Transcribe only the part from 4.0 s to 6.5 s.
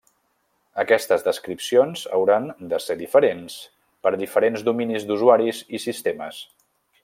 per a diferents dominis d'usuaris i sistemes.